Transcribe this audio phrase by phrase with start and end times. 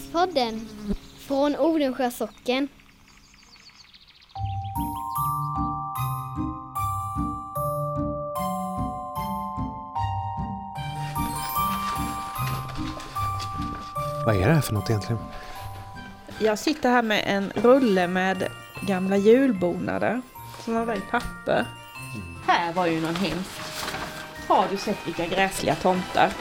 [0.00, 0.68] Hembygdspodden
[1.18, 2.68] från Odensjö socken.
[14.26, 15.22] Vad är det här för något egentligen?
[16.38, 18.48] Jag sitter här med en rulle med
[18.88, 20.22] gamla julbonader.
[20.64, 21.66] Sådana där i papper.
[22.46, 23.60] Här var ju någon hemskt.
[24.48, 26.32] Har du sett vilka gräsliga tomtar?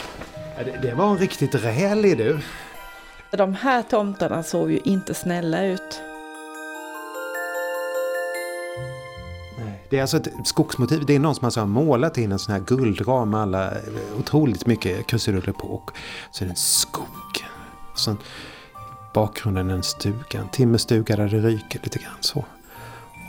[0.58, 2.40] Det, det var en riktigt rälig du.
[3.32, 6.02] De här tomtarna såg ju inte snälla ut.
[9.90, 11.06] Det är alltså ett skogsmotiv.
[11.06, 13.80] Det är någon som alltså har målat in en sån här guldram med alla eh,
[14.20, 15.68] otroligt mycket krusiduller på.
[15.68, 15.92] Och
[16.32, 17.46] så är det en skog.
[17.92, 18.18] Och sen
[19.14, 22.46] bakgrunden en stuga, en timmerstuga där det ryker lite grann så.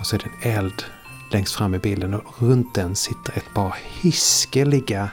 [0.00, 0.84] Och så är det en eld
[1.32, 5.10] längst fram i bilden och runt den sitter ett par hiskeliga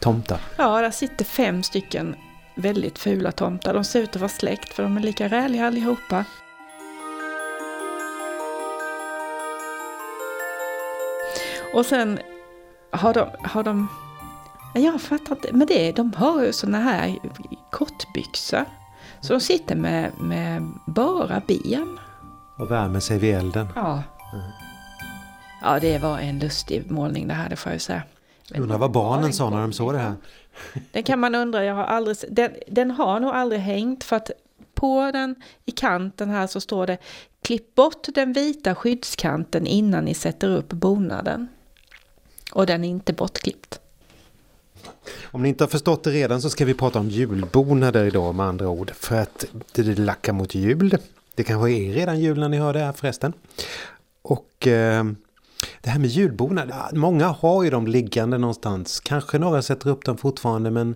[0.00, 0.40] tomtar.
[0.56, 2.14] Ja, där sitter fem stycken
[2.54, 3.74] väldigt fula tomtar.
[3.74, 6.24] De ser ut att vara släkt för de är lika räliga allihopa.
[11.74, 12.18] Och sen
[12.90, 13.88] har de, har de
[14.74, 17.18] jag fattar inte, men det, de har ju såna här
[17.70, 18.64] kortbyxor.
[19.20, 21.98] Så de sitter med, med bara ben.
[22.58, 23.68] Och värmer sig vid elden.
[23.74, 24.02] Ja.
[25.62, 28.02] Ja, det var en lustig målning det här, det får jag säga.
[28.50, 30.14] Men Undrar vad barnen sa när de såg det här.
[30.92, 34.30] Den kan man undra, jag har aldrig, den, den har nog aldrig hängt för att
[34.74, 36.98] på den i kanten här så står det
[37.42, 41.48] Klipp bort den vita skyddskanten innan ni sätter upp bonaden.
[42.52, 43.80] Och den är inte bortklippt.
[45.22, 48.46] Om ni inte har förstått det redan så ska vi prata om julbonader idag med
[48.46, 48.90] andra ord.
[48.94, 50.98] För att det lackar mot jul.
[51.34, 53.32] Det kanske är redan jul när ni hör det här förresten.
[54.22, 55.04] Och eh,
[55.84, 59.00] det här med julbonad, ja, många har ju dem liggande någonstans.
[59.00, 60.94] Kanske några sätter upp dem fortfarande men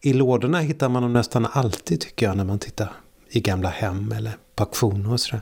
[0.00, 2.92] i lådorna hittar man dem nästan alltid tycker jag när man tittar
[3.28, 5.40] i gamla hem eller på auktioner och sådär.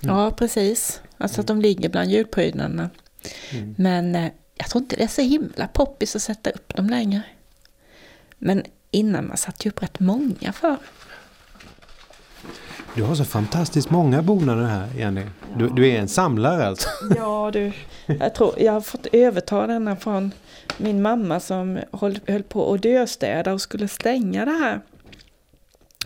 [0.00, 1.00] Ja, precis.
[1.18, 2.90] Alltså att de ligger bland julprydnaderna.
[3.76, 7.22] Men eh, jag tror inte det är så himla poppis att sätta upp dem längre.
[8.38, 10.76] Men innan man satte ju upp rätt många för.
[12.96, 15.22] Du har så fantastiskt många bonader här Jenny.
[15.56, 16.88] Du, du är en samlare alltså.
[17.16, 17.72] Ja du,
[18.06, 20.30] jag tror jag har fått överta denna från
[20.76, 24.80] min mamma som höll, höll på att döstäda och skulle stänga det här.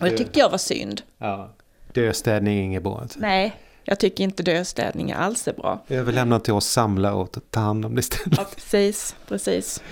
[0.01, 1.01] Och det tyckte jag var synd.
[1.17, 1.53] Ja.
[1.93, 2.99] Döstädning är inget bra.
[3.01, 3.19] Alltså.
[3.19, 5.83] Nej, jag tycker inte döstädning alls är bra.
[5.87, 8.37] Överlämna till oss samlare och ta hand om det istället.
[8.37, 9.83] Ja, precis, precis.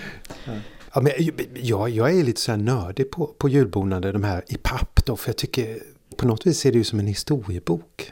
[0.94, 1.12] Ja, men
[1.56, 5.16] jag, jag är lite så här nördig på, på julbonader, de här i papp då,
[5.16, 5.80] för jag tycker
[6.20, 8.12] på något vis är det ju som en historiebok.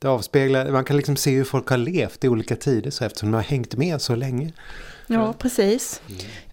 [0.00, 3.30] Det avspeglar, man kan liksom se hur folk har levt i olika tider så eftersom
[3.30, 4.52] de har hängt med så länge.
[5.06, 6.00] Ja, precis.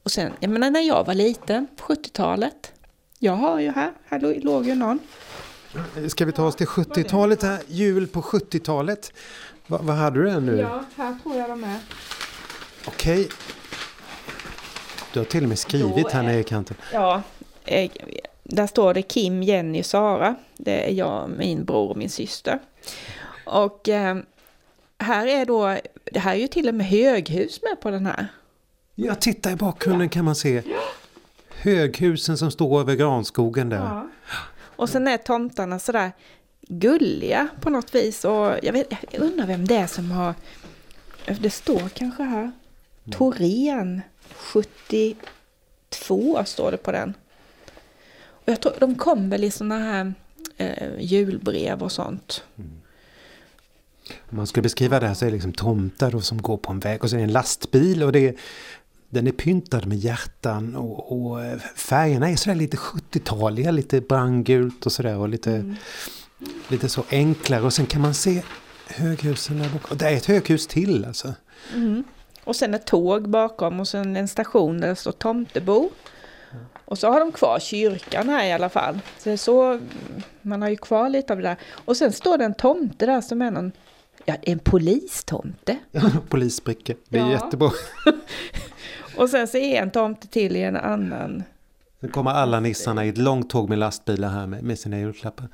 [0.03, 2.71] Och sen, jag menar när jag var liten, på 70-talet.
[3.19, 4.99] Jag har ju här, här lå- låg ju någon.
[6.07, 9.11] Ska vi ta oss till 70-talet här, jul på 70-talet.
[9.67, 10.67] Va, vad hade du den nu?
[10.95, 11.79] här tror jag de är.
[12.87, 13.29] Okej.
[15.13, 16.77] Du har till och med skrivit här nere i kanten.
[16.93, 17.21] Ja,
[17.65, 17.91] eh,
[18.49, 20.35] där står det Kim, Jenny, Sara.
[20.57, 22.59] Det är jag, min bror och min syster.
[23.45, 24.17] Och eh,
[24.99, 28.27] här är då, det här är ju till och med höghus med på den här.
[28.95, 30.61] Ja, titta i bakgrunden kan man se
[31.49, 34.07] höghusen som står över granskogen där.
[34.75, 36.11] Och sen är tomtarna sådär
[36.61, 38.25] gulliga på något vis.
[38.25, 40.33] Och jag, vet, jag undrar vem det är som har,
[41.39, 42.51] det står kanske här,
[43.11, 44.01] Torén
[44.35, 45.15] 72
[46.45, 47.13] står det på den.
[48.45, 50.13] Jag tror, de kom väl i sådana här
[50.57, 52.43] eh, julbrev och sånt.
[54.29, 56.79] Om man skulle beskriva det här så är det liksom tomtar som går på en
[56.79, 58.35] väg och så är det en lastbil och det är,
[59.09, 64.85] den är pyntad med hjärtan och, och eh, färgerna är sådär lite 70-taliga, lite brandgult
[64.85, 65.75] och sådär och lite,
[66.67, 68.43] lite så enklare och sen kan man se
[68.87, 69.91] höghusen där bak.
[69.91, 71.33] Och det är ett höghus till alltså.
[72.43, 75.89] Och sen ett tåg bakom och sen en station där det står Tomtebo.
[76.85, 78.99] Och så har de kvar kyrkan här i alla fall.
[79.17, 79.79] Så det är så,
[80.41, 81.57] man har ju kvar lite av det där.
[81.85, 83.71] Och sen står det en tomte där som är någon,
[84.25, 85.77] ja en polistomte.
[86.29, 87.31] Polisbrickor, det är Ja.
[87.31, 87.71] jättebra.
[89.17, 91.43] Och sen så är en tomte till i en annan.
[92.01, 95.47] Sen kommer alla nissarna i ett långt tåg med lastbilar här med, med sina julklappar.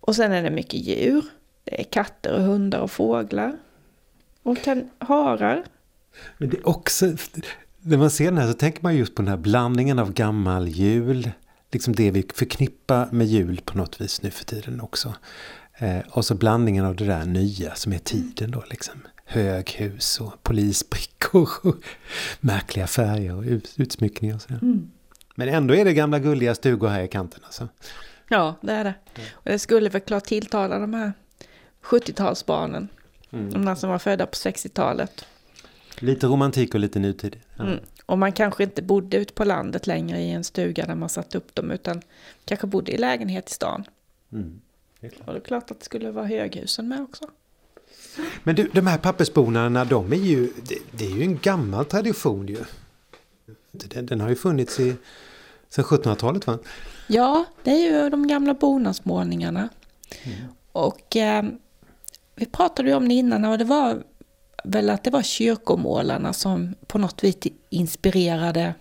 [0.00, 1.24] Och sen är det mycket djur.
[1.64, 3.56] Det är katter och hundar och fåglar.
[4.42, 5.64] Och kan, harar.
[6.38, 7.06] Men det är också,
[7.82, 10.68] när man ser den här så tänker man just på den här blandningen av gammal
[10.68, 11.30] jul,
[11.72, 15.14] liksom det vi förknippar med jul på något vis nu för tiden också.
[15.78, 18.94] Eh, och så blandningen av det där nya som är tiden då liksom.
[19.24, 21.76] Höghus och polisbrickor och
[22.40, 24.60] märkliga färger och ut, utsmyckningar och sådär.
[25.34, 27.68] Men ändå är det gamla gulliga stugor här i kanten alltså.
[28.28, 28.94] Ja, det är det.
[29.32, 31.12] Och det skulle väl klart tilltala de här
[31.82, 32.88] 70-talsbarnen.
[33.32, 33.52] Mm.
[33.52, 35.24] De där som var födda på 60-talet.
[36.02, 37.36] Lite romantik och lite nutid.
[37.56, 37.64] Ja.
[37.64, 37.78] Mm.
[38.06, 41.34] Och man kanske inte bodde ute på landet längre i en stuga där man satt
[41.34, 42.02] upp dem utan
[42.44, 43.84] kanske bodde i lägenhet i stan.
[44.32, 44.60] Mm.
[45.00, 45.28] Det är klart.
[45.28, 47.24] Och det är klart att det skulle vara höghusen med också.
[48.42, 52.48] Men du, de här pappersbonaderna, de är ju, det, det är ju en gammal tradition
[52.48, 52.58] ju.
[53.72, 54.96] Den, den har ju funnits i,
[55.68, 56.58] sedan 1700-talet va?
[57.06, 59.68] Ja, det är ju de gamla bonadsmålningarna.
[60.72, 61.44] Och eh,
[62.34, 64.02] vi pratade ju om det innan och det var
[64.64, 67.36] väl att det var kyrkomålarna som på något vis
[67.70, 68.74] inspirerade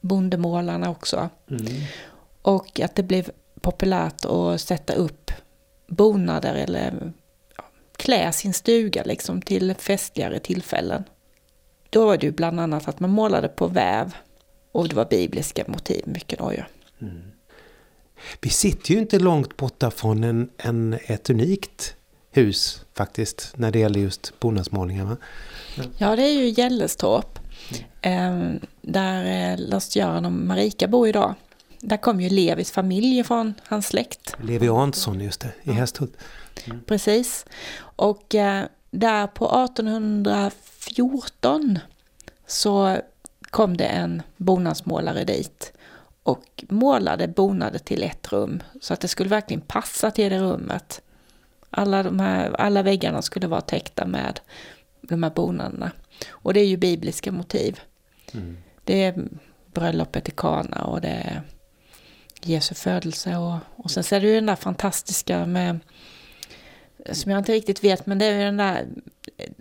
[0.00, 1.28] bondemålarna också.
[2.42, 3.30] Och att det blev
[3.60, 5.30] populärt att sätta upp
[5.86, 7.12] bonader eller
[7.96, 11.04] klä sin stuga liksom till festligare tillfällen.
[11.90, 14.14] Då var det ju bland annat att man målade på väv
[14.72, 16.62] och det var bibliska motiv mycket då ju.
[18.40, 21.96] Vi sitter ju inte långt borta från en, en, ett unikt
[22.32, 25.04] hus faktiskt när det gäller just bonadsmålningar.
[25.04, 25.16] Va?
[25.98, 27.38] Ja, det är ju Gällestorp.
[28.00, 28.50] Eh,
[28.82, 31.34] där eh, Lars-Göran och Marika bor idag.
[31.80, 34.36] Där kom ju Levis familj ifrån, hans släkt.
[34.42, 36.16] Levi Arnsson just det, i Hästhult.
[36.86, 37.46] Precis.
[37.80, 41.78] Och eh, där på 1814
[42.46, 42.98] så
[43.50, 45.72] kom det en bonadsmålare dit
[46.22, 51.02] och målade bonader till ett rum så att det skulle verkligen passa till det rummet.
[51.72, 54.40] Alla, de här, alla väggarna skulle vara täckta med
[55.00, 55.90] de här bonaderna.
[56.30, 57.80] Och det är ju bibliska motiv.
[58.84, 59.24] Det är
[59.74, 61.42] bröllopet i Kana och det är
[62.42, 65.78] Jesu födelse och, och sen det ju den där fantastiska med
[67.12, 68.86] som jag inte riktigt vet, men det är ju den där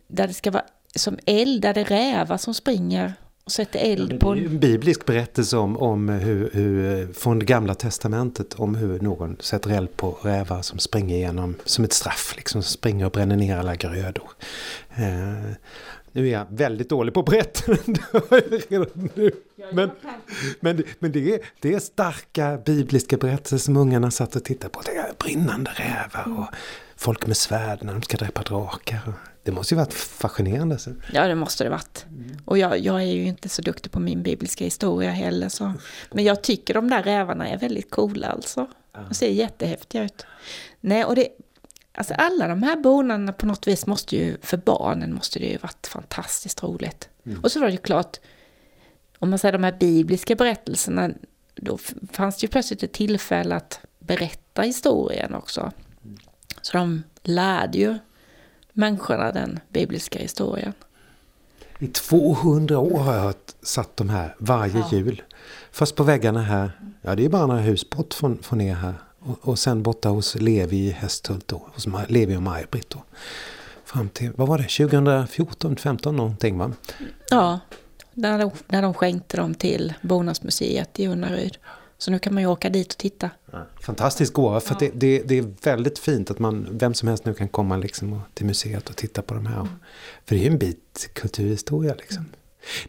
[0.07, 0.65] där det ska vara
[0.95, 3.13] som eld, där det är rävar som springer
[3.51, 4.59] sätter eld Det på är ju en...
[4.59, 9.97] biblisk berättelse om, om hur, hur, från det gamla testamentet om hur någon sätter eld
[9.97, 14.29] på rävar som springer igenom som ett straff, liksom springer och bränner ner alla grödor.
[14.95, 15.51] Eh,
[16.13, 17.71] nu är jag väldigt dålig på att berätta
[18.69, 19.31] redan nu.
[19.73, 19.89] Men,
[20.59, 24.69] men, det- men det, är, det är starka bibliska berättelser som ungarna satt och tittade
[24.71, 24.81] på.
[24.85, 26.45] Det är brinnande rävar och
[26.95, 28.99] folk med svärd när de ska dräpa drakar.
[29.43, 30.77] Det måste ju varit fascinerande.
[30.77, 30.91] Så.
[31.13, 32.05] Ja, det måste det varit.
[32.45, 35.49] Och jag, jag är ju inte så duktig på min bibliska historia heller.
[35.49, 35.73] Så.
[36.11, 38.67] Men jag tycker de där rävarna är väldigt coola alltså.
[39.07, 40.25] De ser jättehäftiga ut.
[40.79, 41.27] Nej, och det,
[41.93, 45.57] alltså alla de här bonaderna på något vis måste ju, för barnen måste det ju
[45.57, 47.09] varit fantastiskt roligt.
[47.43, 48.17] Och så var det ju klart,
[49.19, 51.09] om man säger de här bibliska berättelserna,
[51.55, 51.77] då
[52.11, 55.71] fanns det ju plötsligt ett tillfälle att berätta historien också.
[56.61, 57.97] Så de lärde ju
[58.73, 60.73] människorna den bibliska historien.
[61.79, 65.21] I 200 år har jag satt de här varje jul.
[65.71, 66.71] Först på väggarna här,
[67.01, 68.93] ja det är bara några hus bort från, från er här.
[69.19, 73.03] Och, och sen borta hos Levi i Hästhult då, hos Levi och Maj-Britt då.
[73.85, 76.71] Fram till, vad var det, 2014, 15 någonting va?
[77.29, 77.59] Ja,
[78.13, 81.57] när de, när de skänkte dem till Bonadsmuseet i Unnaryd.
[82.01, 83.29] Så nu kan man ju åka dit och titta.
[83.81, 87.25] Fantastisk gåva för att det, det, det är väldigt fint att man, vem som helst
[87.25, 89.67] nu kan komma liksom och, till museet och titta på de här.
[90.25, 92.25] För det är ju en bit kulturhistoria liksom.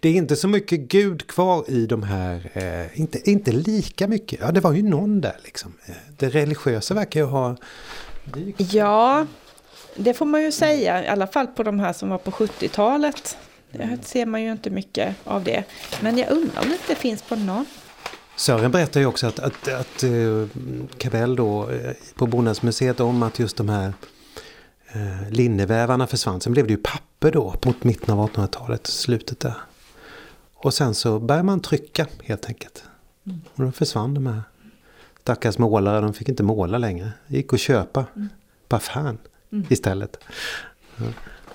[0.01, 4.41] Det är inte så mycket Gud kvar i de här, eh, inte, inte lika mycket.
[4.41, 5.73] Ja, det var ju någon där liksom.
[5.87, 7.57] Eh, Det religiösa verkar ju ha...
[8.57, 9.27] Ja,
[9.97, 13.37] det får man ju säga, i alla fall på de här som var på 70-talet.
[13.73, 15.65] Det ser man ju inte mycket av det.
[16.01, 17.67] Men jag undrar om det inte finns på någon.
[18.37, 20.47] Sören berättar ju också att, att, att eh,
[20.99, 23.93] Cavell då eh, på Bondagsmuseet om att just de här
[24.93, 26.41] eh, linnevävarna försvann.
[26.41, 29.55] Sen blev det ju papper då mot mitten av 1800-talet, slutet där.
[30.55, 32.85] Och sen så började man trycka helt enkelt.
[33.55, 34.43] Och då försvann de här
[35.21, 37.13] stackars målare, de fick inte måla längre.
[37.27, 38.05] Det gick att köpa
[38.69, 39.19] på affären
[39.69, 40.25] istället.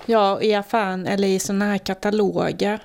[0.06, 2.82] Ja, i affären eller i sådana här kataloger.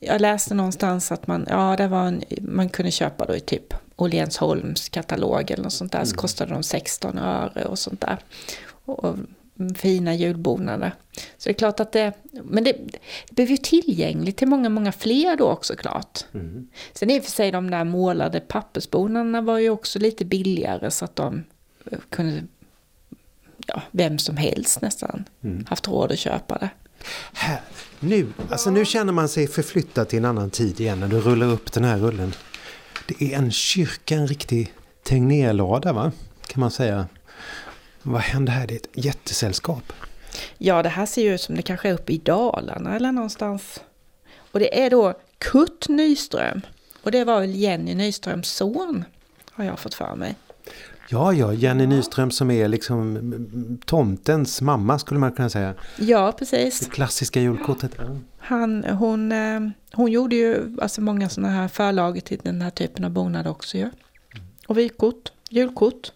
[0.00, 3.74] Jag läste någonstans att man, ja, det var en, man kunde köpa då i typ
[3.96, 6.04] Åhlénsholms katalog eller något sånt där.
[6.04, 8.18] Så kostade de 16 öre och sånt där.
[8.84, 9.16] Och, och
[9.76, 10.94] fina julbonader.
[11.12, 12.12] Så det är klart att det,
[12.44, 16.24] men det, det blev ju tillgängligt till många, många fler då också klart.
[16.92, 21.04] Sen i och för sig de där målade pappersbonaderna var ju också lite billigare så
[21.04, 21.44] att de
[21.90, 22.42] eh, kunde,
[23.66, 25.24] ja, vem som helst nästan
[25.66, 26.70] haft råd att köpa det.
[27.32, 27.60] Här,
[28.00, 31.46] nu, alltså nu känner man sig förflyttad till en annan tid igen när du rullar
[31.46, 32.34] upp den här rullen.
[33.06, 36.12] Det är en kyrka, en riktig Tegnérlada va?
[36.46, 37.06] Kan man säga.
[38.02, 38.66] Vad händer här?
[38.66, 39.92] Det är ett jättesällskap.
[40.58, 43.80] Ja, det här ser ju ut som det kanske är uppe i Dalarna eller någonstans.
[44.52, 46.60] Och det är då Kurt Nyström.
[47.02, 49.04] Och det var väl Jenny Nyströms son,
[49.50, 50.34] har jag fått för mig.
[51.10, 55.74] Ja, ja, Jenny Nyström som är liksom tomtens mamma skulle man kunna säga.
[55.96, 56.80] Ja, precis.
[56.80, 57.92] Det klassiska julkortet.
[57.98, 58.04] Ja.
[58.38, 59.60] Han, hon, eh,
[59.92, 63.76] hon gjorde ju alltså många sådana här förlager till den här typen av bonad också
[63.76, 63.90] ju.
[64.66, 66.12] Och vykort, julkort.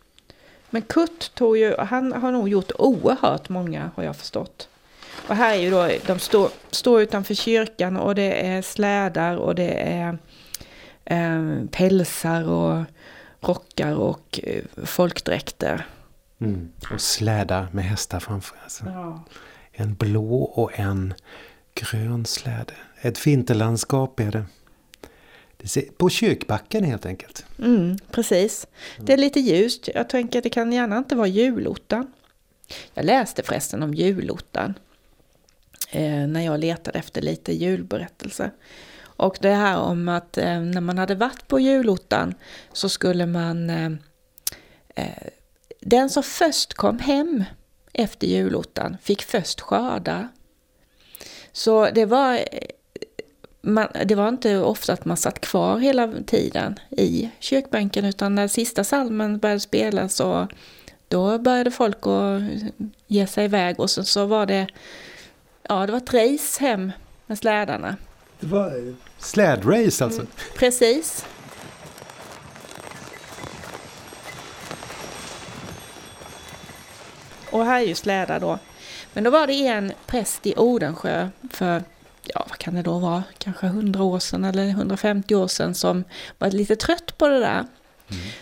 [0.70, 4.68] Men Kurt tog ju, han har nog gjort oerhört många har jag förstått.
[5.28, 9.54] Och här är ju då, de står, står utanför kyrkan och det är slädar och
[9.54, 10.18] det är
[11.04, 12.84] eh, pälsar och
[13.42, 15.86] rockar och eh, folkdräkter.
[16.40, 16.72] Mm.
[16.92, 18.56] Och slädar med hästar framför.
[18.62, 18.84] Alltså.
[18.86, 19.24] Ja.
[19.72, 21.14] En blå och en
[21.74, 22.74] grön släde.
[23.00, 24.44] Ett vinterlandskap är det.
[25.98, 27.44] på kyrkbacken helt enkelt.
[27.58, 28.66] Mm, precis.
[28.98, 29.88] Det är lite ljust.
[29.94, 32.12] Jag tänker att det kan gärna inte vara julottan.
[32.94, 34.74] Jag läste förresten om julottan.
[35.90, 38.50] Eh, när jag letade efter lite julberättelser.
[39.22, 42.34] Och det här om att eh, när man hade varit på julottan
[42.72, 43.70] så skulle man...
[43.70, 43.92] Eh,
[44.94, 45.28] eh
[45.80, 47.44] den som först kom hem
[47.92, 50.28] efter julottan fick först skörda.
[51.52, 52.42] Så det var, eh,
[53.60, 58.48] man, det var inte ofta att man satt kvar hela tiden i kyrkbänken utan när
[58.48, 60.48] sista salmen började spelas så
[61.08, 62.42] då började folk att
[63.06, 64.66] ge sig iväg och så, så var det,
[65.68, 66.92] ja det var ett race hem
[67.26, 67.96] med slädarna.
[68.40, 70.26] Det var slädrace alltså.
[70.56, 71.26] Precis.
[77.50, 78.58] Och här är ju slädar då.
[79.12, 81.82] Men då var det en präst i Odensjö för,
[82.22, 86.04] ja vad kan det då vara, kanske 100 år sedan eller 150 år sedan som
[86.38, 87.66] var lite trött på det där.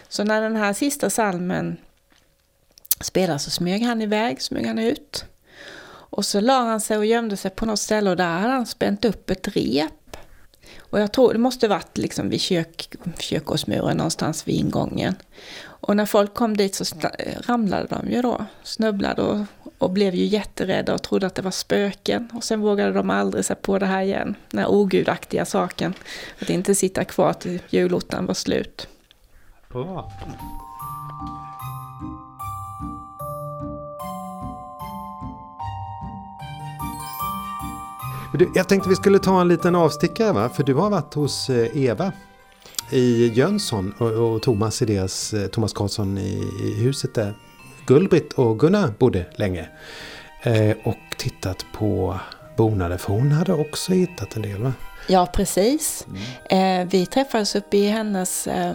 [0.08, 1.76] Så när den här sista salmen
[3.00, 5.25] spelades så smög han iväg, smög han ut.
[6.12, 8.66] Och så la han sig och gömde sig på något ställe och där hade han
[8.66, 9.92] spänt upp ett rep.
[10.79, 15.15] Och jag tror det måste varit liksom vid kök, kyrkogårdsmuren någonstans vid ingången.
[15.62, 16.85] Och när folk kom dit så
[17.47, 19.39] ramlade de ju då, snubblade och,
[19.79, 22.29] och blev ju jätterädda och trodde att det var spöken.
[22.35, 25.95] Och sen vågade de aldrig sig på det här igen, den här ogudaktiga saken.
[26.43, 28.89] Att inte sitta kvar till julottan var slut.
[29.69, 30.12] Bra.
[38.38, 40.49] Du, Jag tänkte vi skulle ta en liten avstickare va?
[40.49, 42.12] För du har varit hos eh, Eva
[42.90, 47.34] i Jönsson och, och Thomas i deras, eh, Thomas Karlsson i, i huset där
[47.87, 49.68] Gullbritt och Gunnar bodde länge.
[50.42, 52.18] Eh, och tittat på
[52.56, 54.72] bonader för hon hade också hittat en del va?
[55.08, 56.06] Ja, precis.
[56.50, 58.75] Eh, vi träffades uppe i hennes, eh,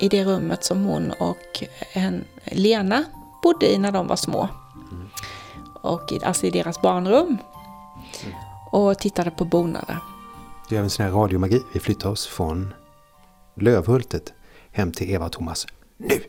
[0.00, 3.04] i det rummet som hon och en, Lena
[3.42, 4.48] bodde i när de var små.
[5.82, 7.38] Och i, alltså i deras barnrum.
[8.74, 9.98] Och tittade på bonader.
[10.68, 11.62] Det är en sån här radiomagi.
[11.72, 12.74] Vi flyttar oss från
[13.56, 14.32] Lövhultet
[14.72, 15.66] hem till Eva och Thomas.
[15.96, 16.24] Nu!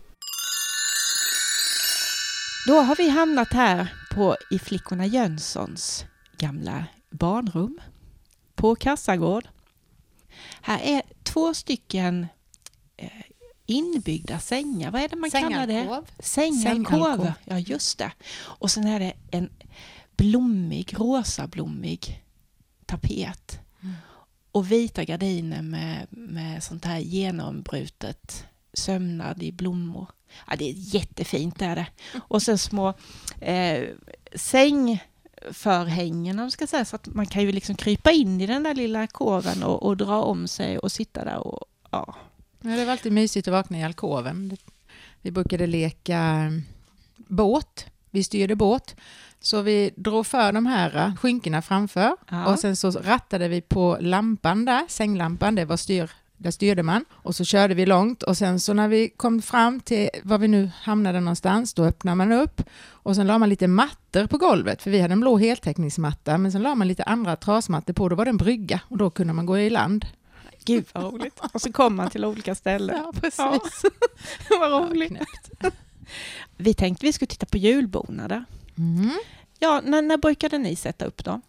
[2.67, 6.05] Då har vi hamnat här på i flickorna Jönssons
[6.37, 7.79] gamla barnrum
[8.55, 9.47] på Kassagård.
[10.61, 12.27] Här är två stycken
[12.97, 13.09] eh,
[13.65, 14.91] inbyggda sängar.
[14.91, 16.03] Vad är det man kallar det?
[16.19, 17.31] Sängalkov.
[17.45, 18.11] Ja, just det.
[18.37, 19.49] Och sen är det en
[20.17, 22.24] blommig, rosablommig
[22.85, 23.59] tapet.
[24.51, 30.07] Och vita gardiner med, med sånt här genombrutet sömnad i blommor.
[30.47, 31.87] Ja, det är jättefint det är det.
[32.27, 32.93] Och sen små
[33.41, 33.83] eh,
[34.35, 38.73] sängförhängen, om ska säga, så att man kan ju liksom krypa in i den där
[38.73, 42.15] lilla koven och, och dra om sig och sitta där och ja.
[42.61, 44.57] Ja, det var alltid mysigt att vakna i alkoven.
[45.21, 46.63] Vi brukade leka mm,
[47.15, 47.85] båt.
[48.11, 48.95] Vi styrde båt.
[49.45, 52.45] Så vi drog för de här eh, skynkena framför Ja.
[52.45, 57.05] och sen så rattade vi på lampan där, sänglampan, det var styr, där styrde man.
[57.11, 60.47] Och så körde vi långt och sen så när vi kom fram till var vi
[60.47, 64.81] nu hamnade någonstans, då öppnade man upp och sen la man lite mattor på golvet,
[64.81, 68.15] för vi hade en blå heltäckningsmatta, men sen la man lite andra trasmattor på, då
[68.15, 70.05] var det en brygga och då kunde man gå i land.
[70.65, 71.39] Gud vad roligt.
[71.53, 72.95] Och så kommer man till olika ställen.
[72.97, 73.37] Ja, precis.
[73.39, 73.59] Ja,
[74.59, 75.09] vad Ja, roligt.
[75.09, 75.75] knäppt.
[76.57, 78.45] Vi tänkte vi skulle titta på julbonader.
[78.77, 79.11] Mm.
[79.59, 81.41] Ja, när, när brukade ni sätta upp då?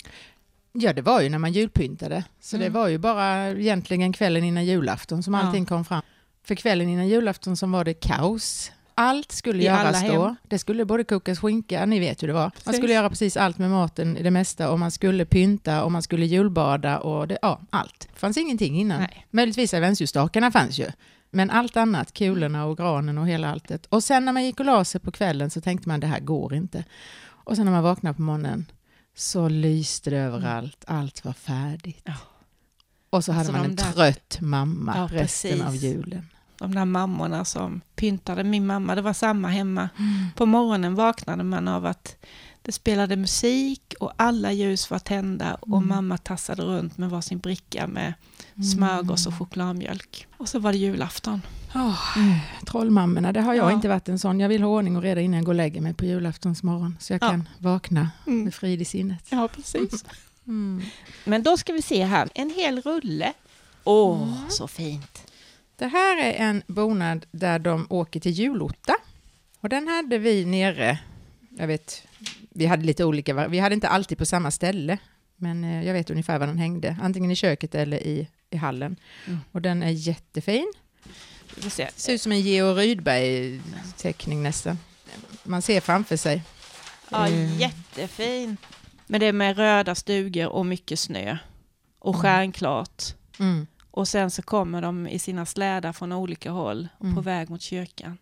[0.73, 2.25] Ja, det var ju när man julpyntade.
[2.41, 2.73] Så det Mm.
[2.73, 5.41] var ju bara egentligen kvällen innan julafton som Ja.
[5.43, 6.03] allting kom fram.
[6.45, 8.73] För kvällen innan julafton som var det kaos.
[8.95, 10.35] Allt skulle I göras då.
[10.43, 12.51] Det skulle både kokas skinka, ni vet hur det var.
[12.65, 16.03] Man skulle göra precis allt med maten, det mesta, och man skulle pynta och man
[16.03, 18.09] skulle julbada och det, ja, allt.
[18.13, 19.01] Det fanns ingenting innan.
[19.01, 19.27] Nej.
[19.31, 20.87] Möjligtvis adventsljusstakarna fanns ju.
[21.31, 23.87] Men allt annat, kulorna och granen och hela alltet.
[23.87, 26.21] Och sen när man gick och la sig på kvällen så tänkte man det här
[26.21, 26.85] går inte.
[27.27, 28.67] Och sen när man vaknade på morgonen
[29.15, 32.03] så lyste det överallt, allt var färdigt.
[32.05, 32.15] Ja.
[33.11, 35.63] Och så hade Alltså man en där- trött mamma Ja, resten precis.
[35.67, 36.27] av julen.
[36.59, 38.45] de där mammorna som pyntade.
[38.45, 39.89] Min mamma, det var samma hemma.
[40.37, 42.17] På morgonen vaknade man av att
[42.67, 45.89] det spelade musik och alla ljus var tända och Mm.
[45.89, 48.15] mamma tassade runt med varsin bricka med
[48.75, 50.27] smörgås och chokladmjölk.
[50.37, 51.43] Och så var det julafton.
[51.75, 52.01] Åh,
[52.67, 53.73] Trollmammorna, det har jag Ja.
[53.73, 54.41] inte varit en sån.
[54.41, 56.97] Jag vill ha ordning och reda innan jag går och lägger mig på julaftons morgon
[57.01, 57.29] så jag Ja.
[57.31, 58.45] kan vakna Mm.
[58.45, 59.25] med frid i sinnet.
[59.31, 60.05] Ja, precis.
[60.47, 60.83] Mm.
[61.25, 63.33] Men då ska vi se här, en hel rulle.
[63.85, 65.33] Åh, så fint.
[65.77, 68.95] Det här är en bonad där de åker till julotta.
[69.61, 70.99] Och den hade vi nere,
[71.59, 72.03] jag vet,
[72.57, 74.99] vi hade lite olika, vi hade inte alltid på samma ställe.
[75.37, 78.97] Men eh, jag vet ungefär var den hängde, antingen i köket eller i, i hallen.
[79.27, 79.39] Mm.
[79.53, 80.73] Och den är jättefin.
[81.97, 84.79] Ser ut som en Georg Rydberg-teckning nästan.
[85.45, 86.43] Man ser framför sig.
[87.11, 88.57] Ja, Eh, jättefin.
[89.07, 91.39] Men det är med röda stugor och mycket snö.
[91.99, 92.23] Och Mm.
[92.23, 93.03] stjärnklart.
[93.39, 93.67] Mm.
[93.91, 97.23] Och sen så kommer de i sina slädar från olika håll och på Mm.
[97.23, 98.19] väg mot kyrkan.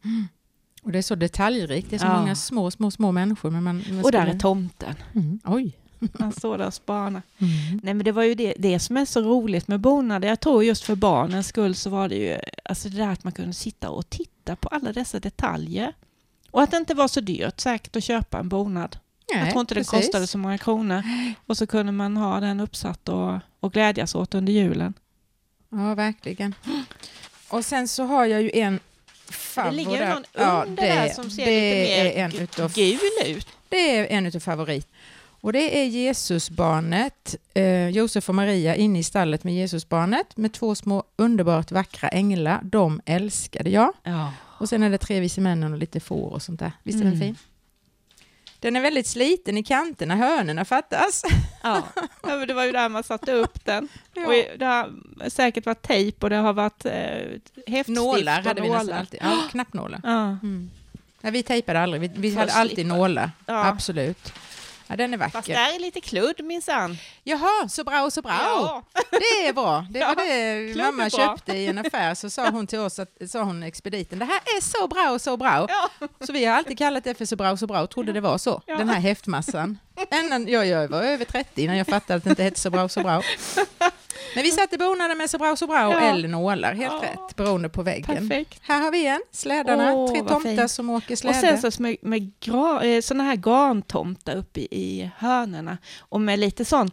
[0.85, 2.21] Och det är så detaljrikt, det är så Ja.
[2.21, 3.51] många små, små, små människor.
[3.51, 4.95] Men man, man Och där är tomten.
[5.15, 5.41] Mm.
[5.45, 5.73] Oj.
[6.19, 7.23] Han står där och spanar.
[7.39, 7.81] Mm.
[7.83, 10.29] Nej men det var ju det, det som är så roligt med bonader.
[10.29, 13.33] Jag tror just för barnens skull så var det ju alltså det där att man
[13.33, 15.93] kunde sitta och titta på alla dessa detaljer.
[16.51, 18.97] Och att det inte var så dyrt säkert att köpa en bonad.
[19.33, 19.91] Nej, jag tror inte det precis.
[19.91, 21.03] kostade så många kronor.
[21.47, 24.95] Och så kunde man ha den uppsatt och, och glädjas åt under julen.
[25.71, 26.55] Ja, verkligen.
[27.51, 28.81] Och sen så har jag ju en
[29.27, 29.77] Det favorit.
[29.77, 30.25] ligger ju någon
[30.67, 33.49] under där som ser det lite mer utav, gul ut.
[33.69, 34.89] Det är en utav favorit.
[35.41, 40.75] Och det är Jesusbarnet, eh, Josef och Maria inne i stallet med Jesusbarnet med två
[40.75, 42.61] små underbart vackra änglar.
[42.63, 43.93] De älskade jag.
[44.03, 44.33] Ja.
[44.43, 46.73] Och sen är det tre vise männen och lite får och sånt där.
[46.83, 47.21] Visst är den Mm.
[47.21, 47.37] fin?
[48.65, 51.23] Den är väldigt sliten i kanterna, hörnorna fattas.
[51.63, 51.83] Ja.
[52.47, 53.89] det var ju där man satte upp den.
[54.15, 54.27] Ja.
[54.27, 54.91] Och det har
[55.29, 56.93] säkert varit tejp och det har varit eh,
[57.67, 58.99] häftstift Nålar hade vi nästan nålar.
[58.99, 59.21] alltid.
[59.23, 60.01] Ja, knappnålar.
[60.05, 60.21] Ja.
[60.23, 60.71] Mm.
[61.21, 63.31] Nej, vi tejpade aldrig, vi, vi hade alltid nålar.
[63.47, 63.67] Ja.
[63.67, 64.33] Absolut.
[64.87, 65.55] Ja, den är Fast vacker.
[65.55, 66.99] där är lite kludd minsann.
[67.23, 68.33] Jaha, så bra, så bra.
[68.43, 68.83] Ja.
[69.11, 69.87] Det är bra.
[69.91, 72.15] Det var Ja, det mamma köpte i en affär.
[72.15, 75.21] Så sa hon till oss, att, sa hon expediten, det här är så bra och
[75.21, 75.67] så bra.
[75.69, 76.09] Ja.
[76.27, 78.21] Så vi har alltid kallat det för så bra och så bra och trodde det
[78.21, 78.63] var så.
[78.67, 79.79] Den här häftmassan.
[80.13, 82.83] Innan, jag, jag var över 30 innan jag fattade att det inte hette så bra
[82.85, 83.23] och så bra.
[84.35, 86.01] Men vi satte bonaden med så bra och så bra och Ja.
[86.01, 87.09] eller nålar, helt Ja.
[87.09, 88.29] rätt, beroende på väggen.
[88.29, 88.61] Perfekt.
[88.63, 90.71] Här har vi en, slädarna, Åh, tre tomtar fint.
[90.71, 91.59] som åker Och släde.
[91.59, 92.33] sen så med, med
[92.83, 96.91] eh, såna här garntomtar uppe i, i hörnerna och med lite sån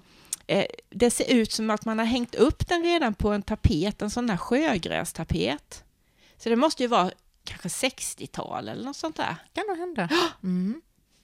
[0.47, 4.01] eh, det ser ut som att man har hängt upp den redan på en tapet,
[4.01, 5.84] en sån här sjögrästapet.
[6.38, 7.12] Så det måste ju vara
[7.43, 9.36] kanske 60-tal eller något sånt där.
[9.54, 10.10] kan nog hända.
[10.43, 10.82] Mm.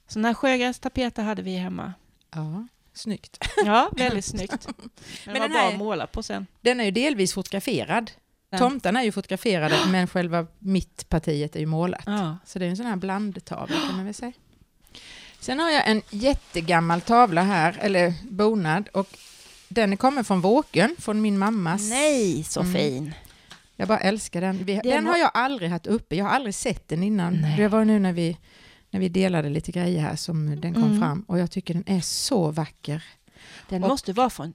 [0.08, 1.94] Såna här sjögrästapeter hade vi hemma.
[2.36, 2.68] Ja,
[2.98, 3.38] snyggt.
[3.66, 4.68] Ja, väldigt snyggt.
[4.78, 4.90] Men,
[5.26, 6.48] Men det var den bra att måla på sen.
[6.62, 8.12] Den är ju delvis fotograferad.
[8.50, 8.60] Den.
[8.60, 12.04] Tomtarna är ju fotograferade men själva mittpartiet är ju målat.
[12.06, 12.38] Ja.
[12.46, 14.32] Så det är en sån här blandtavla kan man väl säga.
[15.40, 19.08] Sen har jag en jättegammal tavla här, eller bonad, och
[19.68, 21.90] den kommer från Våken, från min mammas.
[21.90, 22.74] Nej, så Mm.
[22.74, 23.14] fin.
[23.76, 24.66] Jag bara älskar den.
[24.66, 27.42] Vi, den har jag aldrig haft uppe, jag har aldrig sett den innan.
[27.42, 27.58] Nej.
[27.58, 28.38] Det var nu när vi,
[28.90, 31.00] när vi delade lite grejer här som den kom Mm.
[31.00, 33.04] fram och jag tycker den är så vacker.
[33.70, 34.54] Den Och- måste vara från,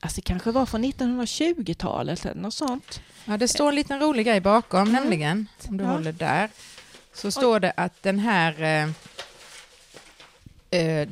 [0.00, 3.00] alltså kanske var från 1920-talet eller något sånt.
[3.24, 4.92] Ja, det står en liten rolig grej bakom Mm.
[4.92, 5.90] nämligen, om du Ja.
[5.90, 6.50] håller där.
[7.14, 8.62] Så står det att den här...
[8.62, 8.90] Eh,
[10.80, 11.08] eh,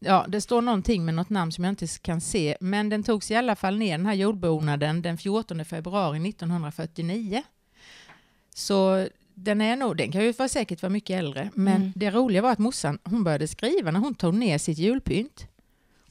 [0.00, 3.30] ja, det står någonting med något namn som jag inte kan se, men den togs
[3.30, 7.42] i alla fall ner, den här jordbonaden, den 14 februari 1949.
[8.54, 11.92] Så den är nog, den kan ju vara säkert vara mycket äldre, men Mm.
[11.96, 15.46] det roliga var att morsan, hon började skriva när hon tog ner sitt julpynt.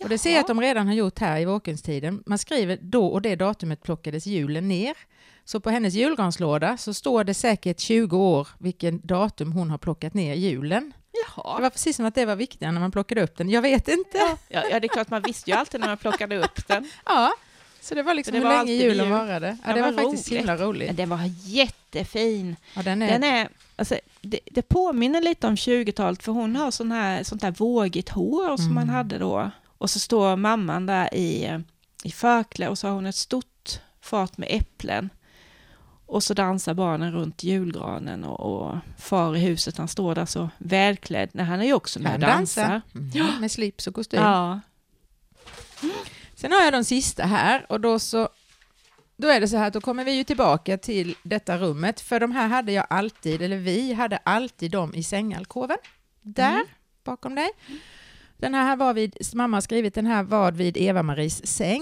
[0.03, 2.23] Och det ser jag att de redan har gjort här i våkenstiden.
[2.25, 4.97] Man skriver då och det datumet plockades julen ner.
[5.45, 10.13] Så på hennes julgranslåda så står det säkert 20 år vilken datum hon har plockat
[10.13, 10.93] ner julen.
[11.35, 11.55] Jaha.
[11.57, 13.49] Det var precis som att det var viktigare när man plockade upp den.
[13.49, 14.17] Jag vet inte.
[14.17, 16.89] Ja, Ja, ja, det är klart man visste ju alltid när man plockade upp den.
[17.83, 19.09] så det var liksom det hur var länge julen jul.
[19.13, 19.57] varade.
[19.63, 20.39] Ja, Ja, det var vad faktiskt roligt.
[20.39, 20.87] himla roligt.
[20.87, 22.55] Men den var jättefin.
[22.75, 26.71] Ja, den är, Den är, alltså, det, det påminner lite om 20-talet för hon har
[26.71, 28.75] sån här, sånt här vågigt hår som Mm.
[28.75, 29.51] man hade då.
[29.77, 31.59] Och så står mamman där i,
[32.03, 35.09] i förkläde och så har hon ett stort fat med äpplen.
[36.05, 40.49] Och så dansar barnen runt julgranen och, och far i huset, han står där så
[40.57, 41.29] välklädd.
[41.33, 42.81] Nej, han är ju också med och dansar.
[42.95, 44.21] Mm, med slips och kostym.
[44.21, 44.59] Ja.
[46.35, 48.29] Sen har jag de sista här och då så
[49.17, 52.19] då är det så här att då kommer vi ju tillbaka till detta rummet för
[52.19, 55.77] de här hade jag alltid, eller vi hade alltid dem i sängalkoven.
[56.21, 56.65] Där, Mm.
[57.03, 57.49] bakom dig.
[58.37, 61.81] Den här var vid, mamma har skrivit, den här var vid Eva-Maries säng.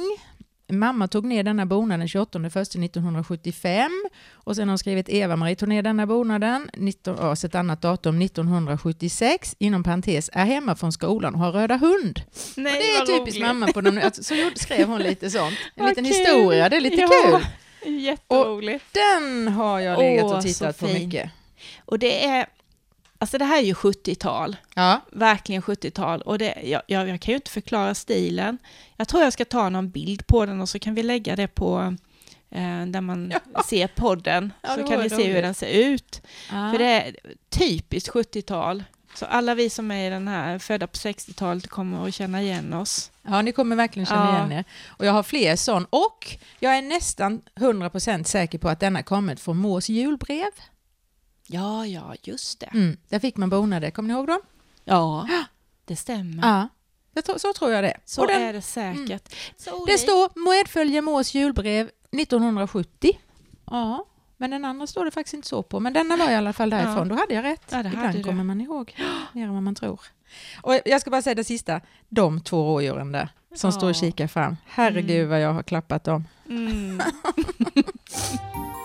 [0.71, 3.91] Mamma tog ner denna bonaden den 28 första 1975
[4.33, 8.21] och sen har hon skrivit Eva-Marie tog ner denna bonaden, 19, ja, ett annat datum
[8.21, 12.21] 1976, inom parentes, är hemma från skolan och har röda hund.
[12.55, 13.47] Nej, och det är typiskt roligt.
[13.47, 15.53] mamma på dem, alltså, så skrev hon lite sånt.
[15.75, 16.13] En liten kul.
[16.13, 17.45] historia, det är lite Ja, kul.
[17.99, 18.85] Jätteroligt.
[18.93, 21.31] Den har jag legat och tittat på mycket.
[21.85, 22.45] Och det är,
[23.21, 24.55] alltså det här är ju 70-tal.
[24.75, 26.21] Ja, verkligen 70-tal.
[26.21, 28.57] Och det, jag, jag, jag kan ju inte förklara stilen.
[28.97, 31.47] Jag tror jag ska ta någon bild på den och så kan vi lägga det
[31.47, 31.95] på
[32.51, 33.33] eh, där man
[33.65, 34.53] ser podden.
[34.61, 36.21] Ja, så kan ni se hur den ser ut.
[36.51, 36.71] ja.
[36.71, 37.15] För det är
[37.49, 38.83] typiskt 70-tal.
[39.15, 42.73] Så alla vi som är i den här, födda på 60-talet kommer att känna igen
[42.73, 43.11] oss.
[43.23, 44.37] Ja, ni kommer verkligen känna Ja.
[44.37, 44.63] igen er.
[44.87, 45.85] Och jag har fler sån.
[45.89, 50.51] Och jag är nästan 100% säker på att denna kommit från mors julbrev.
[51.51, 52.65] Ja, ja, just det.
[52.73, 54.39] Mm, där fick man bonader, kommer ni ihåg dem?
[54.83, 55.27] Ja,
[55.85, 56.47] det stämmer.
[56.47, 56.67] Ja,
[57.13, 57.97] det, så tror jag det.
[58.05, 59.35] Så den, är det säkert.
[59.57, 63.11] Så det står medföljer mors julbrev 1970.
[63.65, 64.05] Ja,
[64.37, 65.79] men den andra står det faktiskt inte så på.
[65.79, 66.97] Men denna var i alla fall därifrån.
[66.97, 67.03] Ja.
[67.05, 67.63] Då hade jag rätt.
[67.69, 68.95] Ja, Ibland kommer man ihåg
[69.33, 69.99] mer än vad man tror.
[70.61, 71.81] Och jag ska bara säga det sista.
[72.09, 73.99] De två rådjuren där som står och Ja.
[73.99, 74.57] kikar fram.
[74.65, 76.27] Herregud vad jag har klappat dem.
[76.49, 77.01] Mm.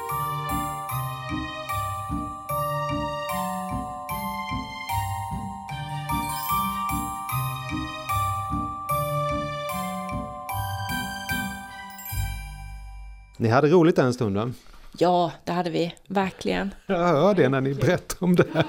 [13.37, 14.53] Ni hade roligt en stund va?
[14.99, 16.75] Ja, det hade vi verkligen.
[16.87, 18.65] Jag hör det när ni berättar om det här.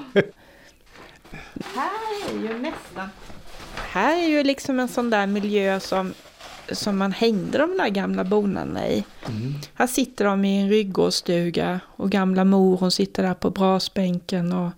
[1.76, 1.90] Här
[2.30, 3.10] är ju nästan...
[3.76, 6.14] Här är ju liksom en sån där miljö som,
[6.72, 9.04] som man hängde de där gamla bonarna i.
[9.74, 14.70] Här sitter de i en ryggårdsstuga och gamla mor hon sitter där på brasbänken och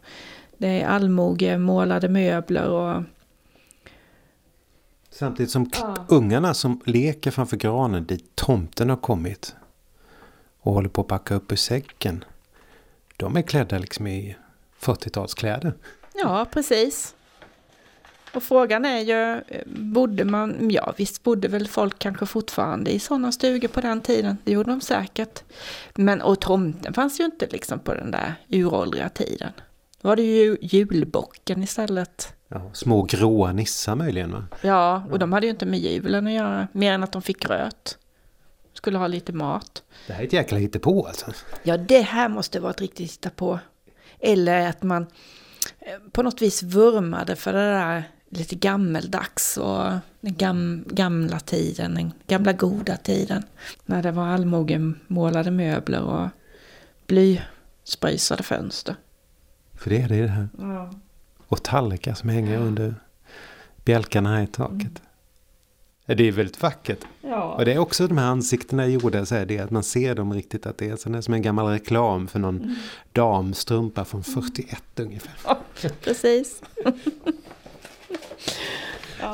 [0.58, 3.04] det är allmogemålade möbler och...
[5.12, 5.96] Samtidigt som Ja.
[6.08, 9.56] ungarna som leker framför granen dit tomten har kommit
[10.62, 12.24] och håller på att packa upp ur säcken.
[13.18, 14.36] De är klädda liksom i
[14.82, 15.74] 40-talskläder.
[16.14, 17.16] Ja, precis.
[18.34, 23.32] Och frågan är ju, bodde man, ja visst bodde väl folk kanske fortfarande i sådana
[23.32, 25.44] stugor på den tiden, det gjorde de säkert.
[25.96, 29.52] Men och tomten fanns ju inte liksom på den där uråldriga tiden.
[30.02, 32.34] Då var det ju julbocken istället.
[32.48, 34.44] Ja, små gråa nissar möjligen va?
[34.62, 37.40] Ja, och de hade ju inte med julen att göra, mer än att de fick
[37.40, 37.98] gröt.
[38.80, 39.84] Skulle ha lite mat.
[40.08, 41.32] Det här är ett jäkla hittepå alltså.
[41.64, 43.60] Ja, det här måste vara ett riktigt hitta på.
[44.20, 45.08] Eller att man
[45.80, 51.94] eh, på något vis vurmade för det där lite gammeldags och den gam, gamla tiden,
[51.96, 53.44] den gamla goda tiden.
[53.86, 56.28] När det var allmogemålade möbler och
[57.08, 58.96] blyspröjsade fönster.
[59.74, 60.50] För det är det här.
[61.48, 62.96] Och tallrikar som hänger under
[63.86, 64.92] bjälkarna här i taket.
[64.96, 65.09] Ja,
[66.18, 67.00] Det är väldigt vackert.
[67.22, 67.44] Ja.
[67.44, 70.16] Och det är också de här ansiktena gjorda så här, det är att man ser
[70.16, 72.76] dem riktigt att det är som en gammal reklam för någon
[73.14, 75.58] damstrumpa från 41 ungefär.
[76.02, 76.62] Precis.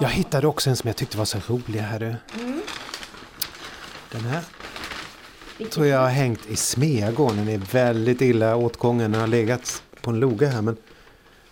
[0.01, 2.15] Jag hittade också en som jag tyckte var så rolig här du.
[4.11, 4.43] Den här
[5.71, 7.37] tror jag har hängt i Smeagården.
[7.37, 9.11] Den är väldigt illa åtgången.
[9.11, 10.61] Den har legat på en loge här.
[10.61, 10.77] Men,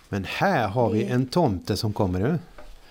[0.09, 2.39] men här har vi en tomte som kommer nu.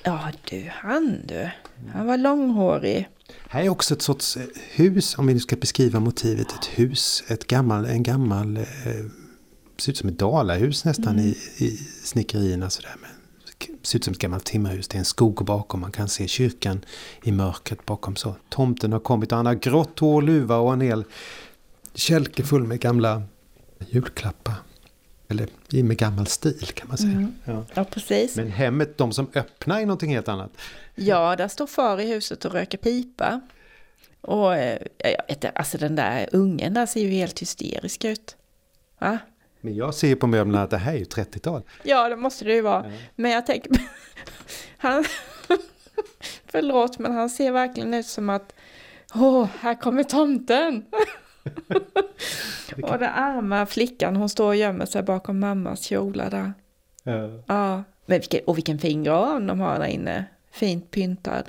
[0.03, 1.51] Ja du, han du.
[1.93, 3.09] Han var långhårig.
[3.49, 6.53] Här är också ett sorts eh, hus, om vi nu ska beskriva motivet.
[6.53, 8.65] Ett hus, ett gammal, en gammal, eh,
[9.79, 12.95] ser ut som ett dalahus nästan i, i snickerierna sådär.
[13.01, 13.11] Men
[13.83, 14.89] ser ut som ett gammalt timmerhus.
[14.89, 16.85] Det är en skog bakom, man kan se kyrkan
[17.23, 18.35] i mörkret bakom så.
[18.49, 21.05] Tomten har kommit och han har grått hår, luva och en hel
[21.95, 23.23] kälke full med gamla
[23.89, 24.55] julklappar.
[25.33, 27.33] Eller i med gammal stil kan man säga.
[27.45, 27.65] Ja.
[27.75, 28.37] Ja, precis.
[28.37, 30.51] Men hemmet, de som öppnar är någonting helt annat.
[30.95, 33.41] Ja, där står far i huset och röker pipa.
[34.21, 38.37] Och eh, jag vet alltså den där ungen där ser ju helt hysterisk ut.
[38.99, 39.19] Va?
[39.61, 41.63] Men jag ser på möblerna att det här är ju 30-tal.
[41.83, 42.93] Ja, det måste det ju vara.
[43.15, 43.73] Men jag tänker,
[44.79, 45.05] han,
[46.47, 48.55] förlåt, men han ser verkligen ut som att,
[49.15, 50.85] åh, här kommer tomten.
[52.83, 56.53] och den arma flickan, hon står och gömmer sig bakom mammas kjolar där.
[57.47, 60.25] Ja, men vilken, och vilken fin gran de har där inne.
[60.53, 61.45] Fint pyntad.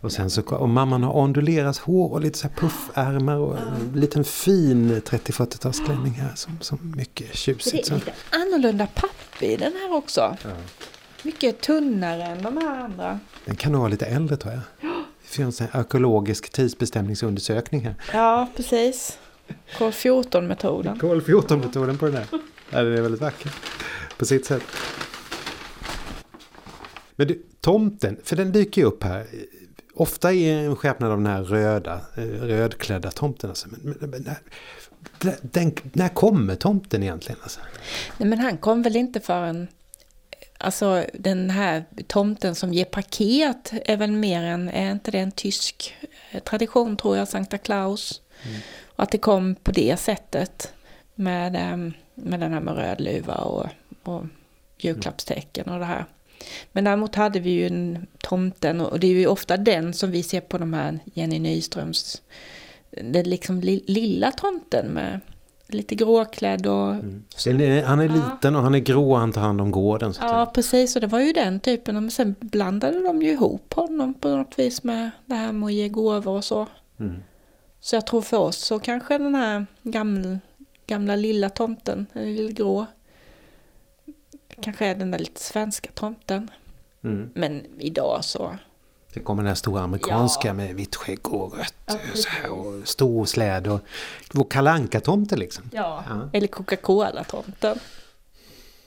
[0.00, 3.92] Och sen så och mamman har ondulerat hår och lite så här puffärmar och en
[3.94, 7.90] liten fin 30-40-talsklänning här som, som mycket Så det tjusigt.
[7.90, 10.36] är lite annorlunda papper i den här också.
[11.22, 13.20] Mycket tunnare än de här andra.
[13.44, 14.90] Den kan nog vara lite äldre tror jag.
[15.34, 17.94] Det finns en arkeologisk tidsbestämningsundersökning här.
[18.12, 19.18] Ja, precis.
[19.78, 21.00] K14-metoden.
[21.00, 22.26] KL14-metoden på den här.
[22.70, 23.52] Ja, den är väldigt vacker.
[24.18, 24.62] På sitt sätt.
[27.16, 29.26] Men du, tomten, för den dyker ju upp här.
[29.94, 33.50] ofta i en skepnad av den här röda, eh, rödklädda tomten.
[33.50, 33.68] Alltså.
[33.70, 34.22] Men, men, men,
[35.22, 37.40] när, den, när kommer tomten egentligen?
[37.42, 37.60] Alltså?
[38.18, 39.68] Nej, men han kom väl inte förrän...
[40.58, 45.32] Alltså den här tomten som ger paket är väl mer en, är inte det en
[45.32, 45.94] tysk
[46.30, 48.20] eh, tradition tror jag, Sankta Claus?
[48.42, 48.60] Mm.
[48.96, 50.72] Och att det kom på det sättet
[51.14, 53.66] med, ehm, med den här med röd luva och,
[54.02, 54.24] och
[54.78, 56.04] julklappstecken och det här.
[56.72, 60.22] Men däremot hade vi ju en tomten och det är ju ofta den som vi
[60.22, 62.22] ser på de här Jenny Nyströms,
[62.90, 65.20] den liksom li, lilla tomten med
[65.66, 66.90] lite gråklädd och...
[66.90, 67.24] Mm.
[67.84, 70.14] Han är liten och han är grå och han tar hand om gården.
[70.14, 70.96] Så ja, precis.
[70.96, 71.94] Och det var ju den typen.
[71.94, 75.72] Men sen blandade de ju ihop honom på något vis med det här med att
[75.72, 76.66] ge gåvor och så.
[77.00, 77.22] Mm.
[77.80, 80.38] Så jag tror för oss så kanske den här gamla,
[80.86, 82.86] gamla lilla tomten, den lilla grå,
[84.60, 86.50] kanske är den där lite svenska tomten.
[87.04, 87.30] Mm.
[87.34, 88.56] Men idag så...
[89.14, 90.54] Det kommer den här stora amerikanska Ja.
[90.54, 93.80] med vitt skägg och rött Ja, och, så här, och stor släd och
[94.32, 95.64] vår kalanka tomte liksom.
[95.72, 96.04] Ja.
[96.08, 96.28] Ja.
[96.32, 97.78] Eller Coca-Cola-tomten.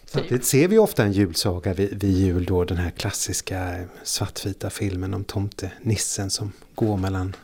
[0.05, 5.13] Samtidigt ser vi ofta en julsaga vid, vid jul då den här klassiska svartvita filmen
[5.13, 7.35] om tomte, nissen som går mellan,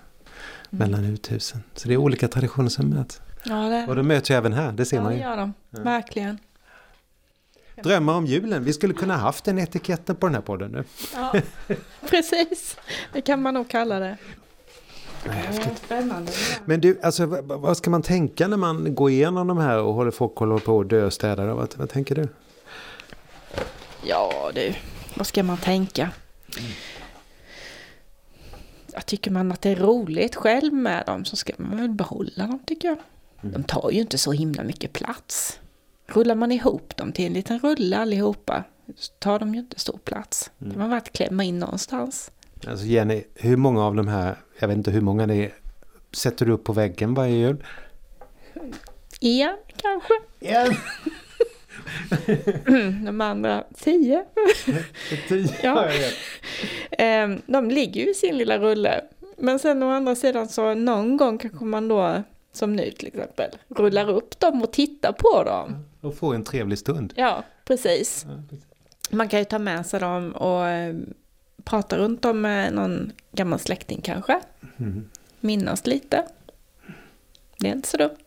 [0.69, 1.63] mellan uthusen.
[1.76, 3.22] Så det är olika traditioner som möts.
[3.46, 5.24] Ja, det, Och de möts ju även här, det ser ja, man det ju.
[5.24, 5.54] gör de.
[5.69, 6.38] Verkligen.
[7.75, 10.83] Drömmar om julen, vi skulle kunna haft den etiketten på den här podden nu.
[11.13, 11.33] Ja,
[12.09, 12.77] precis.
[13.13, 14.17] Det kan man nog kalla det.
[15.25, 15.83] Häftigt.
[16.65, 20.12] Men du, alltså, vad, ska man tänka när man går igenom de här och håller
[20.12, 21.45] folk håller på att dö och städa?
[21.45, 21.55] då?
[21.55, 22.27] Vad, vad tänker du?
[24.05, 24.73] Ja du,
[25.15, 26.09] vad ska man tänka?
[28.93, 32.47] Jag tycker man att det är roligt själv med dem så ska man väl behålla
[32.47, 32.97] dem tycker jag.
[33.41, 35.59] De tar ju inte så himla mycket plats.
[36.07, 38.63] Rullar man ihop dem till en liten rulle allihopa
[38.95, 40.51] så tar de ju inte stor plats.
[40.57, 42.31] Det kan man bara klämma in någonstans.
[42.67, 45.53] Alltså Jenny, hur många av de här, jag vet inte hur många det är,
[46.11, 47.63] sätter du upp på väggen varje jul?
[49.21, 50.13] En kanske?
[50.39, 50.73] En!
[53.05, 54.25] De andra tio.
[55.63, 55.87] Ja.
[56.91, 59.01] Ehm, De ligger ju i sin lilla rulle.
[59.37, 63.49] Men sen å andra sidan så någon gång kanske man då, som nu till exempel,
[63.67, 65.85] rullar upp dem och tittar på dem.
[66.01, 67.13] Och få en trevlig stund.
[67.15, 68.25] Ja, precis.
[69.09, 70.95] Man kan ju ta med sig dem och eh,
[71.63, 74.41] prata runt dem med någon gammal släkting kanske.
[74.77, 75.09] Mm.
[75.39, 76.23] Minnas lite.
[77.59, 78.25] Det är inte så dumt.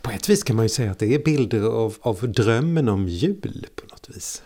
[0.00, 3.08] På ett vis kan man ju säga att det är bilder av, av drömmen om
[3.08, 4.42] jul på något vis.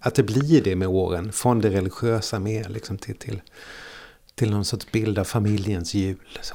[0.00, 3.42] Att det blir det med åren, från det religiösa mer liksom till, till,
[4.34, 6.38] till någon sorts bild av familjens jul.
[6.40, 6.54] Så.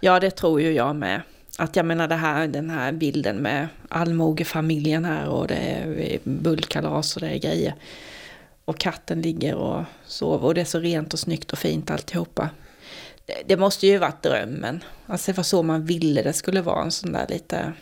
[0.00, 1.22] Ja, det tror ju jag med.
[1.58, 7.16] Att jag menar det här, den här bilden med allmogefamiljen här och det är bullkalas
[7.16, 7.74] och det är grejer.
[8.64, 12.50] Och katten ligger och sover och det är så rent och snyggt och fint alltihopa.
[13.26, 14.84] Det, det måste ju varit drömmen.
[15.06, 17.72] Alltså det var så man ville det skulle vara en sån där lite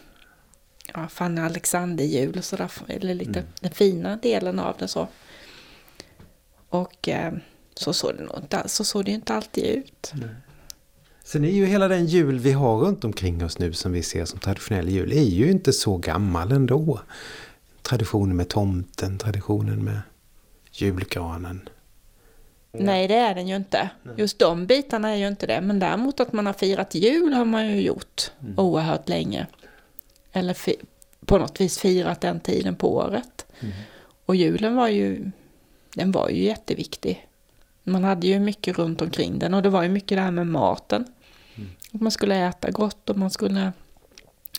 [0.95, 2.71] ja, Fanny Alexander-jul och sådär.
[2.89, 5.09] Eller lite den fina delen av det så.
[6.69, 7.33] Och eh,
[7.75, 10.13] så såg det nog inte, så såg det inte alltid ut.
[11.25, 14.25] Sen är ju hela den jul vi har runt omkring oss nu som vi ser
[14.25, 17.01] som traditionell jul är ju inte så gammal ändå.
[17.83, 20.01] Traditionen med tomten, traditionen med
[20.73, 21.69] julgranen.
[22.73, 23.91] Nej, det är den ju inte.
[24.17, 25.61] Just de bitarna är ju inte det.
[25.61, 29.47] Men däremot att man har firat jul har man ju gjort oerhört länge.
[30.33, 30.57] Eller
[31.27, 33.47] på något vis firat den tiden på året.
[34.27, 35.31] Och julen var ju,
[35.95, 37.27] den var ju jätteviktig.
[37.85, 40.47] Man hade ju mycket runt omkring den och det var ju mycket det här med
[40.47, 41.07] maten.
[41.93, 43.73] Att man skulle äta gott och man skulle,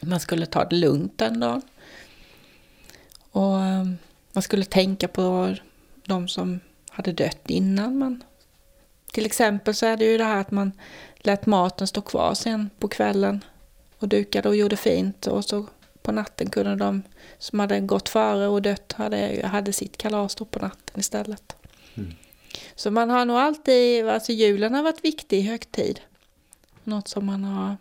[0.01, 1.61] man skulle ta det lugnt den dagen.
[3.31, 3.85] Och eh,
[4.31, 5.55] man skulle tänka på
[6.05, 6.59] de som
[6.89, 8.23] hade dött innan man...
[9.13, 10.71] Till exempel så är det ju det här att man
[11.15, 13.43] lät maten stå kvar sen på kvällen
[13.99, 15.65] och dukade och gjorde fint och så
[16.01, 17.03] på natten kunde de
[17.37, 21.55] som hade gått före och dött hade, hade sitt kalas då på natten istället.
[22.75, 25.99] Så man har nog alltid, alltså julen har varit viktig högtid.
[26.83, 27.77] Något som man har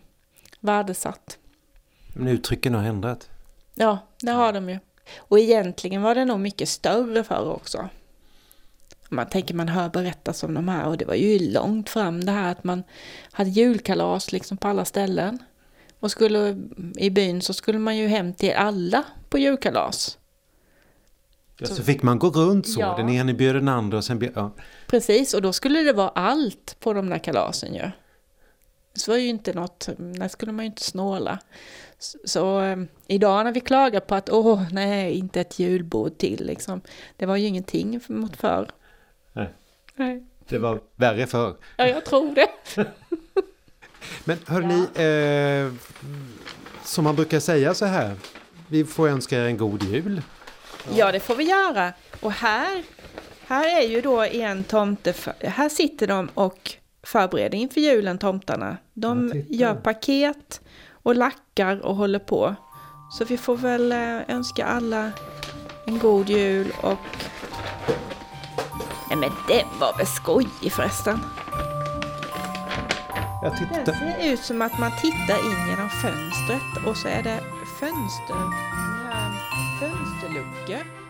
[0.61, 1.39] värdesatt.
[2.15, 3.29] Men uttrycken har ändrat.
[3.75, 4.79] Ja, det har de ju.
[5.17, 7.89] Och egentligen var det nog mycket större förr också.
[9.09, 12.33] Man tänker man hör berättas om de här och det var ju långt fram det
[12.33, 12.83] här att man
[13.33, 15.39] hade julkalas liksom på alla ställen.
[16.01, 16.59] Och skulle
[16.97, 20.19] i byn så skulle man ju hem till alla på julkalas.
[21.69, 22.81] Ja, så fick man gå runt så.
[22.81, 22.97] Ja.
[22.97, 24.33] Den ene bjöd den andra och sen bjöd...
[24.35, 24.51] Ja.
[24.87, 27.91] Precis, och då skulle det vara allt på de där kalasen ju.
[28.95, 31.39] Så var ju inte något, där skulle man ju inte snåla.
[31.99, 36.47] Så, så eh, idag när vi klagar på att åh nej, inte ett julbord till
[36.47, 36.81] liksom.
[37.17, 38.71] Det var ju ingenting mot förr.
[39.33, 39.49] Nej.
[39.95, 40.27] Nej.
[40.49, 41.57] Det var värre förr.
[41.77, 42.49] Ja, jag tror det.
[44.25, 45.73] Men hörni, eh,
[46.85, 48.15] som man brukar säga så här.
[48.69, 50.23] Vi får önska er en god jul.
[50.91, 51.93] Ja, det får vi göra.
[52.21, 52.83] Och här,
[53.47, 55.15] här är ju då en tomte.
[55.41, 58.77] Här sitter de och förbereder inför julen, tomtarna.
[58.95, 60.61] De gör paket
[61.03, 62.55] och lackar och håller på.
[63.19, 65.11] Så vi får väl eh, önska alla
[65.87, 66.99] en god jul och...
[69.09, 71.19] Nej men det var väl skojig förresten.
[73.43, 73.93] Jag Den tittar.
[74.19, 77.41] ser ut som att man tittar in genom fönstret och så är det
[77.81, 78.37] fönster,
[80.69, 81.02] ja, fönsterluckor